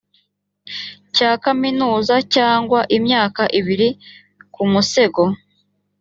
cya 1.15 1.31
kaminuza 1.43 2.15
cyangwa 2.35 2.79
imyaka 2.97 3.41
ibiri 3.59 3.89
ku 4.53 4.61
musego 4.71 5.23